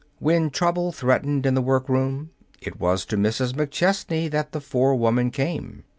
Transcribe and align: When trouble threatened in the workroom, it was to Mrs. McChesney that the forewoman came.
When 0.17 0.49
trouble 0.49 0.91
threatened 0.91 1.45
in 1.45 1.53
the 1.53 1.61
workroom, 1.61 2.31
it 2.59 2.79
was 2.79 3.05
to 3.05 3.17
Mrs. 3.17 3.53
McChesney 3.53 4.31
that 4.31 4.51
the 4.51 4.59
forewoman 4.59 5.29
came. 5.29 5.83